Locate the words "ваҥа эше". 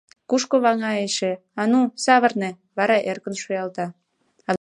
0.65-1.31